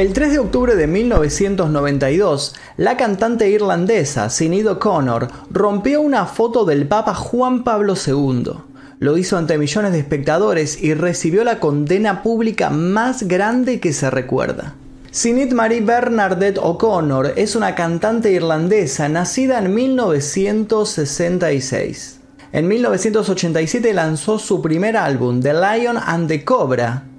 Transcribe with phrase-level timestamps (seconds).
[0.00, 6.88] El 3 de octubre de 1992, la cantante irlandesa Sinead O'Connor rompió una foto del
[6.88, 8.50] Papa Juan Pablo II.
[8.98, 14.08] Lo hizo ante millones de espectadores y recibió la condena pública más grande que se
[14.08, 14.72] recuerda.
[15.10, 22.20] Sinead Marie Bernadette O'Connor es una cantante irlandesa nacida en 1966.
[22.52, 27.09] En 1987 lanzó su primer álbum, The Lion and the Cobra,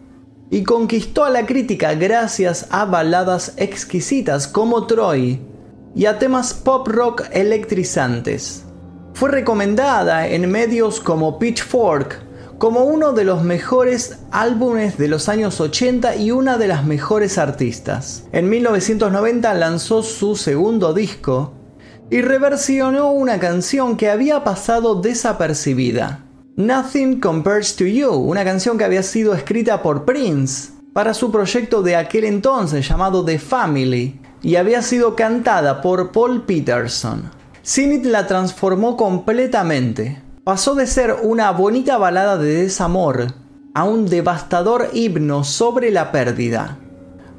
[0.51, 5.39] y conquistó a la crítica gracias a baladas exquisitas como Troy
[5.95, 8.65] y a temas pop rock electrizantes.
[9.13, 15.59] Fue recomendada en medios como Pitchfork como uno de los mejores álbumes de los años
[15.59, 18.25] 80 y una de las mejores artistas.
[18.33, 21.53] En 1990 lanzó su segundo disco
[22.11, 26.25] y reversionó una canción que había pasado desapercibida.
[26.61, 31.81] Nothing Compares to You, una canción que había sido escrita por Prince para su proyecto
[31.81, 37.31] de aquel entonces llamado The Family y había sido cantada por Paul Peterson.
[37.63, 40.21] Sinit la transformó completamente.
[40.43, 43.33] Pasó de ser una bonita balada de desamor
[43.73, 46.77] a un devastador himno sobre la pérdida,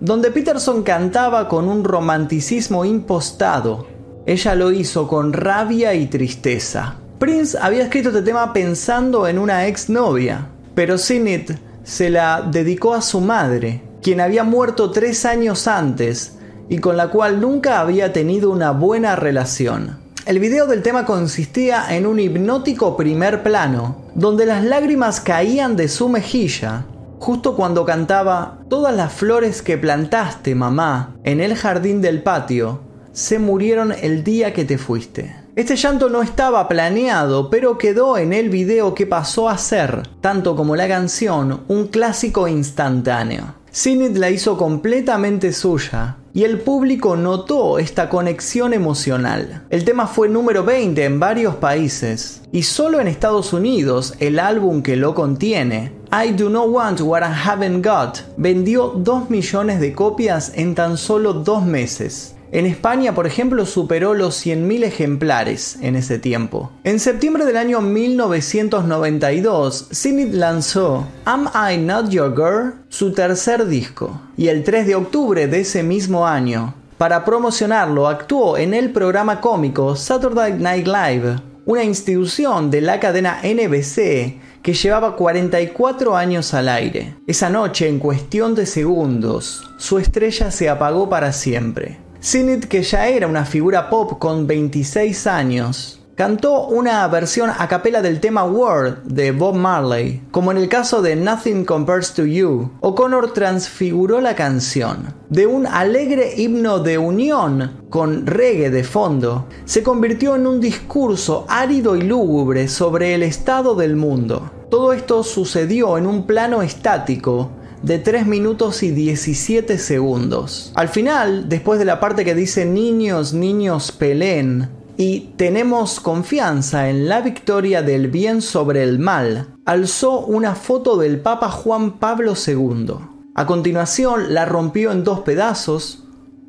[0.01, 3.87] donde Peterson cantaba con un romanticismo impostado.
[4.27, 6.97] Ella lo hizo con rabia y tristeza.
[7.23, 11.53] Prince había escrito este tema pensando en una exnovia, pero Sinit
[11.85, 16.33] se la dedicó a su madre, quien había muerto tres años antes
[16.69, 20.01] y con la cual nunca había tenido una buena relación.
[20.27, 25.87] El video del tema consistía en un hipnótico primer plano, donde las lágrimas caían de
[25.87, 26.87] su mejilla,
[27.21, 32.81] justo cuando cantaba Todas las flores que plantaste, mamá, en el jardín del patio,
[33.13, 35.42] se murieron el día que te fuiste.
[35.55, 40.57] Este llanto no estaba planeado, pero quedó en el video que pasó a ser, tanto
[40.57, 43.55] como la canción, un clásico instantáneo.
[43.71, 49.67] Sinit la hizo completamente suya y el público notó esta conexión emocional.
[49.69, 54.83] El tema fue número 20 en varios países y solo en Estados Unidos el álbum
[54.83, 59.93] que lo contiene, I Do Not Want What I Haven't Got, vendió 2 millones de
[59.93, 62.37] copias en tan solo dos meses.
[62.53, 66.71] En España, por ejemplo, superó los 100.000 ejemplares en ese tiempo.
[66.85, 74.21] En septiembre del año 1992, Sinit lanzó Am I Not Your Girl, su tercer disco.
[74.37, 79.41] Y el 3 de octubre de ese mismo año, para promocionarlo, actuó en el programa
[79.41, 86.69] cómico Saturday Night Live, una institución de la cadena NBC que llevaba 44 años al
[86.69, 87.15] aire.
[87.27, 92.02] Esa noche, en cuestión de segundos, su estrella se apagó para siempre.
[92.25, 98.01] Sinit, que ya era una figura pop con 26 años, cantó una versión a capela
[98.01, 100.23] del tema World de Bob Marley.
[100.31, 105.13] Como en el caso de Nothing Compares to You, O'Connor transfiguró la canción.
[105.31, 111.45] De un alegre himno de unión con reggae de fondo, se convirtió en un discurso
[111.49, 114.49] árido y lúgubre sobre el estado del mundo.
[114.71, 117.51] Todo esto sucedió en un plano estático
[117.83, 120.73] de 3 minutos y 17 segundos.
[120.75, 127.09] Al final, después de la parte que dice niños, niños, peleen, y tenemos confianza en
[127.09, 132.95] la victoria del bien sobre el mal, alzó una foto del Papa Juan Pablo II.
[133.35, 136.05] A continuación la rompió en dos pedazos,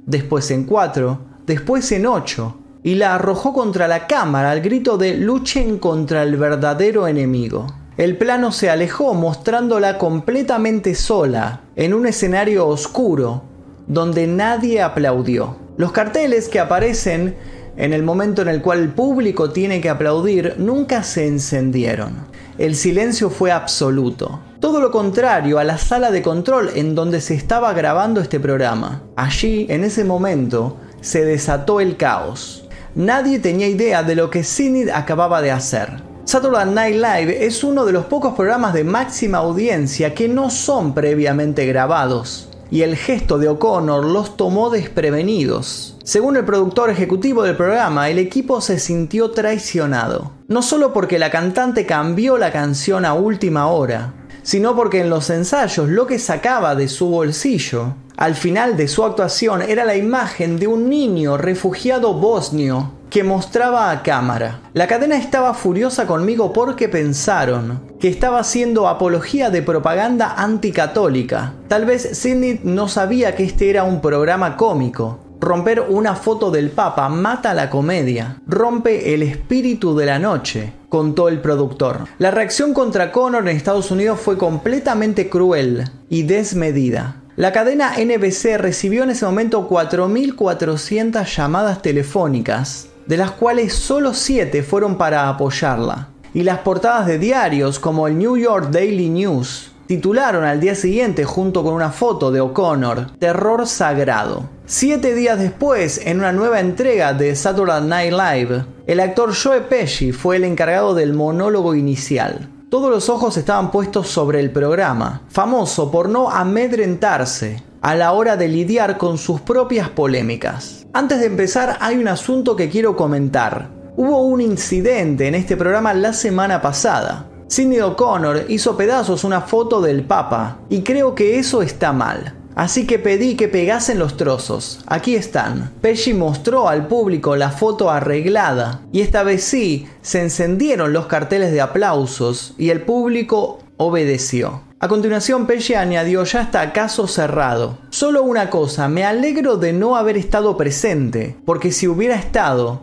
[0.05, 5.15] después en cuatro, después en ocho, y la arrojó contra la cámara al grito de
[5.15, 7.67] luchen contra el verdadero enemigo.
[7.95, 13.43] El plano se alejó mostrándola completamente sola, en un escenario oscuro,
[13.85, 15.57] donde nadie aplaudió.
[15.77, 17.35] Los carteles que aparecen
[17.77, 22.25] en el momento en el cual el público tiene que aplaudir nunca se encendieron.
[22.57, 24.39] El silencio fue absoluto.
[24.59, 29.03] Todo lo contrario a la sala de control en donde se estaba grabando este programa.
[29.15, 32.67] Allí, en ese momento, se desató el caos.
[32.95, 36.12] Nadie tenía idea de lo que Sinid acababa de hacer.
[36.25, 40.93] Saturday Night Live es uno de los pocos programas de máxima audiencia que no son
[40.93, 45.97] previamente grabados, y el gesto de O'Connor los tomó desprevenidos.
[46.05, 51.29] Según el productor ejecutivo del programa, el equipo se sintió traicionado, no solo porque la
[51.29, 56.73] cantante cambió la canción a última hora, sino porque en los ensayos lo que sacaba
[56.73, 62.13] de su bolsillo al final de su actuación era la imagen de un niño refugiado
[62.13, 64.61] bosnio que mostraba a cámara.
[64.73, 71.53] La cadena estaba furiosa conmigo porque pensaron que estaba haciendo apología de propaganda anticatólica.
[71.67, 75.19] Tal vez Sidney no sabía que este era un programa cómico.
[75.39, 81.29] Romper una foto del Papa mata la comedia, rompe el espíritu de la noche, contó
[81.29, 82.07] el productor.
[82.17, 87.17] La reacción contra Connor en Estados Unidos fue completamente cruel y desmedida.
[87.35, 94.63] La cadena NBC recibió en ese momento 4.400 llamadas telefónicas, de las cuales solo 7
[94.63, 96.09] fueron para apoyarla.
[96.33, 101.25] Y las portadas de diarios como el New York Daily News titularon al día siguiente
[101.25, 104.49] junto con una foto de O'Connor, Terror Sagrado.
[104.65, 110.11] Siete días después, en una nueva entrega de Saturday Night Live, el actor Joe Pesci
[110.11, 112.49] fue el encargado del monólogo inicial.
[112.69, 118.37] Todos los ojos estaban puestos sobre el programa, famoso por no amedrentarse a la hora
[118.37, 120.87] de lidiar con sus propias polémicas.
[120.93, 123.69] Antes de empezar, hay un asunto que quiero comentar.
[123.97, 127.27] Hubo un incidente en este programa la semana pasada.
[127.47, 132.35] Sidney O'Connor hizo pedazos una foto del Papa y creo que eso está mal.
[132.55, 134.79] Así que pedí que pegasen los trozos.
[134.87, 135.73] Aquí están.
[135.81, 141.51] Pesci mostró al público la foto arreglada y esta vez sí se encendieron los carteles
[141.51, 144.61] de aplausos y el público obedeció.
[144.83, 147.77] A continuación Pesci añadió ya está caso cerrado.
[147.89, 152.81] Solo una cosa, me alegro de no haber estado presente, porque si hubiera estado,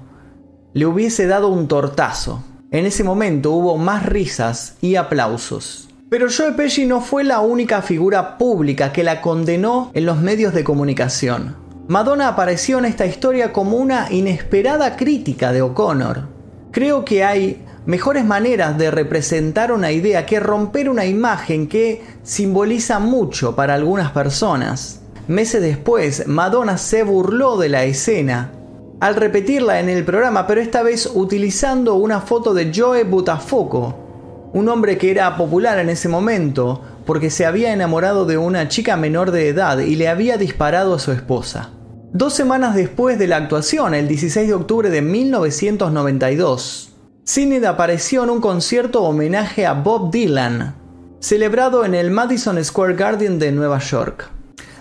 [0.72, 2.42] le hubiese dado un tortazo.
[2.70, 5.90] En ese momento hubo más risas y aplausos.
[6.08, 10.54] Pero Joe Pesci no fue la única figura pública que la condenó en los medios
[10.54, 11.54] de comunicación.
[11.86, 16.28] Madonna apareció en esta historia como una inesperada crítica de O'Connor.
[16.70, 23.00] Creo que hay mejores maneras de representar una idea que romper una imagen que simboliza
[23.00, 25.00] mucho para algunas personas.
[25.26, 28.52] Meses después, Madonna se burló de la escena
[29.00, 34.68] al repetirla en el programa, pero esta vez utilizando una foto de Joe Butafoco, un
[34.68, 39.32] hombre que era popular en ese momento porque se había enamorado de una chica menor
[39.32, 41.70] de edad y le había disparado a su esposa.
[42.12, 46.89] Dos semanas después de la actuación, el 16 de octubre de 1992,
[47.32, 50.74] Sidney apareció en un concierto homenaje a Bob Dylan,
[51.20, 54.28] celebrado en el Madison Square Garden de Nueva York.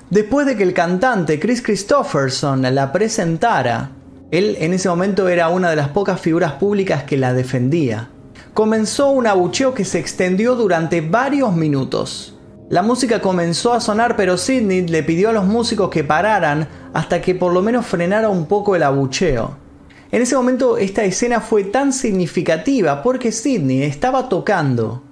[0.09, 3.91] Después de que el cantante Chris Christopherson la presentara,
[4.31, 8.09] él en ese momento era una de las pocas figuras públicas que la defendía
[8.55, 12.35] comenzó un abucheo que se extendió durante varios minutos.
[12.71, 17.21] La música comenzó a sonar pero Sidney le pidió a los músicos que pararan hasta
[17.21, 19.68] que por lo menos frenara un poco el abucheo.
[20.11, 25.03] En ese momento esta escena fue tan significativa porque Sidney estaba tocando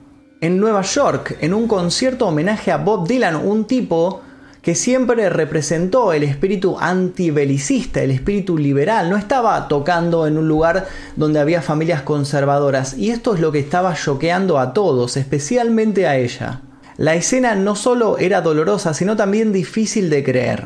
[0.42, 4.22] en Nueva York en un concierto homenaje a Bob Dylan, un tipo
[4.64, 10.88] que siempre representó el espíritu antibelicista, el espíritu liberal, no estaba tocando en un lugar
[11.16, 16.18] donde había familias conservadoras y esto es lo que estaba choqueando a todos, especialmente a
[16.18, 16.62] ella.
[16.98, 20.66] La escena no solo era dolorosa, sino también difícil de creer.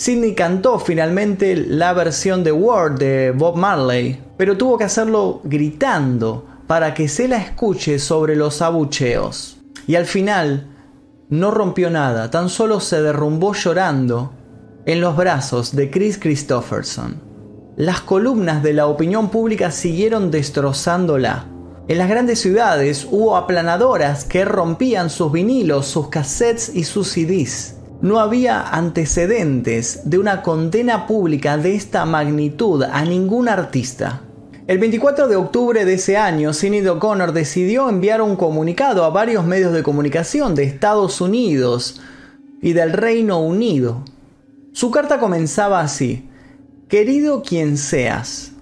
[0.00, 6.46] Sidney cantó finalmente la versión de Word de Bob Marley, pero tuvo que hacerlo gritando
[6.66, 9.58] para que se la escuche sobre los abucheos.
[9.86, 10.68] Y al final,
[11.28, 14.32] no rompió nada, tan solo se derrumbó llorando
[14.86, 17.20] en los brazos de Chris Christopherson.
[17.76, 21.44] Las columnas de la opinión pública siguieron destrozándola.
[21.88, 27.79] En las grandes ciudades hubo aplanadoras que rompían sus vinilos, sus cassettes y sus CDs.
[28.02, 34.22] No había antecedentes de una condena pública de esta magnitud a ningún artista.
[34.66, 39.44] El 24 de octubre de ese año, Sinead O'Connor decidió enviar un comunicado a varios
[39.44, 42.00] medios de comunicación de Estados Unidos
[42.62, 44.02] y del Reino Unido.
[44.72, 46.26] Su carta comenzaba así:
[46.88, 48.52] Querido quien seas,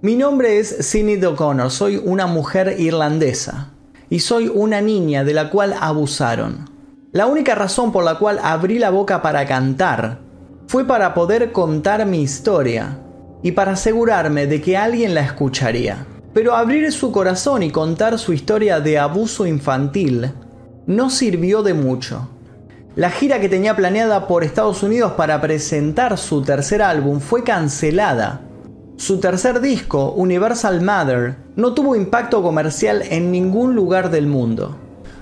[0.00, 3.72] mi nombre es Sinead O'Connor, soy una mujer irlandesa
[4.10, 6.75] y soy una niña de la cual abusaron.
[7.16, 10.18] La única razón por la cual abrí la boca para cantar
[10.66, 12.98] fue para poder contar mi historia
[13.42, 16.06] y para asegurarme de que alguien la escucharía.
[16.34, 20.30] Pero abrir su corazón y contar su historia de abuso infantil
[20.86, 22.28] no sirvió de mucho.
[22.96, 28.42] La gira que tenía planeada por Estados Unidos para presentar su tercer álbum fue cancelada.
[28.98, 34.76] Su tercer disco, Universal Mother, no tuvo impacto comercial en ningún lugar del mundo.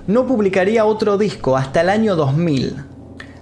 [0.07, 2.75] No publicaría otro disco hasta el año 2000.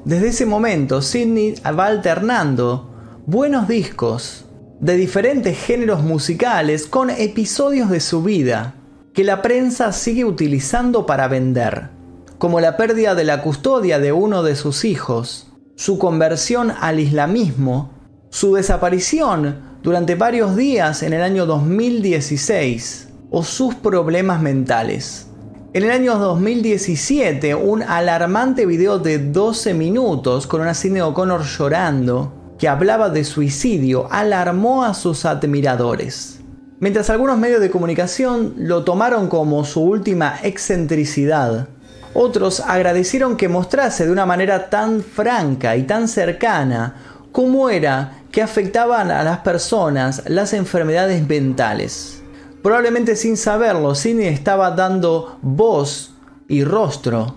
[0.06, 4.46] Desde ese momento, Sidney va alternando buenos discos
[4.80, 8.76] de diferentes géneros musicales con episodios de su vida
[9.14, 11.90] que la prensa sigue utilizando para vender,
[12.38, 17.92] como la pérdida de la custodia de uno de sus hijos, su conversión al islamismo,
[18.30, 25.28] su desaparición durante varios días en el año 2016 o sus problemas mentales.
[25.76, 32.32] En el año 2017, un alarmante video de 12 minutos con una Sidney O'Connor llorando
[32.60, 36.40] que hablaba de suicidio alarmó a sus admiradores.
[36.80, 41.70] Mientras algunos medios de comunicación lo tomaron como su última excentricidad,
[42.14, 46.98] Otros agradecieron que mostrase de una manera tan franca y tan cercana
[47.32, 52.23] cómo era que afectaban a las personas las enfermedades mentales.
[52.64, 56.14] Probablemente sin saberlo, Sidney estaba dando voz
[56.48, 57.36] y rostro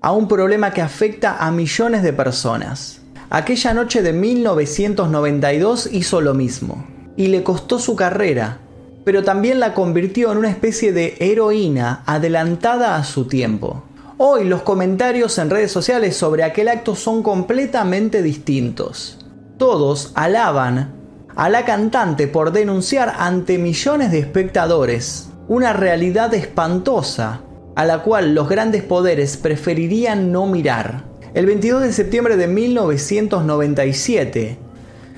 [0.00, 3.00] a un problema que afecta a millones de personas.
[3.30, 6.84] Aquella noche de 1992 hizo lo mismo
[7.16, 8.58] y le costó su carrera,
[9.04, 13.84] pero también la convirtió en una especie de heroína adelantada a su tiempo.
[14.18, 19.24] Hoy los comentarios en redes sociales sobre aquel acto son completamente distintos.
[19.56, 21.03] Todos alaban
[21.36, 27.40] a la cantante por denunciar ante millones de espectadores una realidad espantosa
[27.76, 31.04] a la cual los grandes poderes preferirían no mirar.
[31.34, 34.56] El 22 de septiembre de 1997,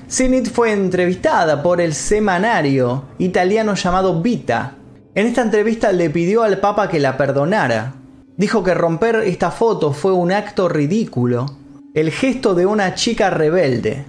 [0.09, 4.73] Zenith fue entrevistada por el semanario italiano llamado Vita.
[5.13, 7.93] En esta entrevista le pidió al Papa que la perdonara.
[8.37, 11.45] Dijo que romper esta foto fue un acto ridículo,
[11.93, 14.05] el gesto de una chica rebelde.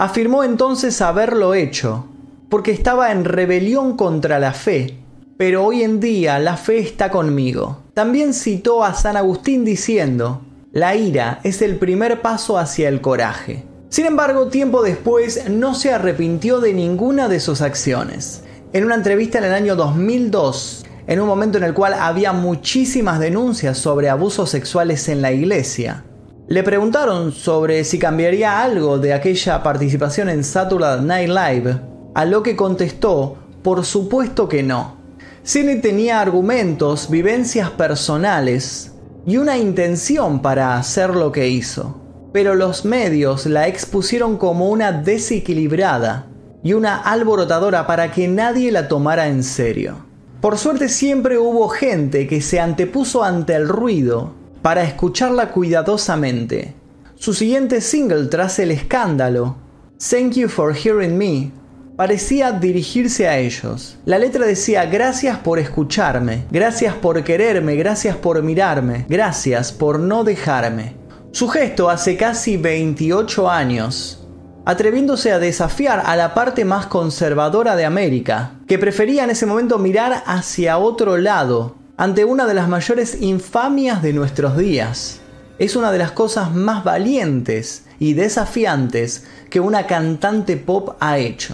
[0.00, 2.06] Afirmó entonces haberlo hecho,
[2.48, 5.00] porque estaba en rebelión contra la fe
[5.40, 7.78] pero hoy en día la fe está conmigo.
[7.94, 13.64] También citó a San Agustín diciendo, la ira es el primer paso hacia el coraje.
[13.88, 18.44] Sin embargo, tiempo después no se arrepintió de ninguna de sus acciones.
[18.74, 23.18] En una entrevista en el año 2002, en un momento en el cual había muchísimas
[23.18, 26.04] denuncias sobre abusos sexuales en la iglesia,
[26.50, 31.80] le preguntaron sobre si cambiaría algo de aquella participación en Saturday Night Live,
[32.12, 34.96] a lo que contestó, por supuesto que no.
[35.44, 38.90] Sidney tenía argumentos, vivencias personales
[39.24, 42.00] y una intención para hacer lo que hizo.
[42.32, 46.26] Pero los medios la expusieron como una desequilibrada
[46.64, 50.04] y una alborotadora para que nadie la tomara en serio.
[50.40, 56.74] Por suerte siempre hubo gente que se antepuso ante el ruido para escucharla cuidadosamente.
[57.16, 59.56] Su siguiente single tras el escándalo,
[59.98, 61.52] Thank You for Hearing Me,
[61.96, 63.98] parecía dirigirse a ellos.
[64.06, 70.24] La letra decía, gracias por escucharme, gracias por quererme, gracias por mirarme, gracias por no
[70.24, 70.94] dejarme.
[71.32, 74.26] Su gesto hace casi 28 años,
[74.64, 79.78] atreviéndose a desafiar a la parte más conservadora de América, que prefería en ese momento
[79.78, 85.20] mirar hacia otro lado, ante una de las mayores infamias de nuestros días.
[85.58, 91.52] Es una de las cosas más valientes y desafiantes que una cantante pop ha hecho.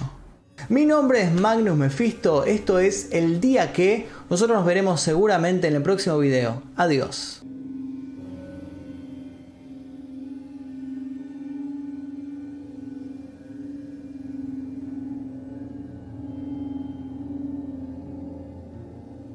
[0.69, 5.75] Mi nombre es Magnus Mephisto, esto es El Día que, nosotros nos veremos seguramente en
[5.75, 6.63] el próximo video.
[6.77, 7.43] Adiós.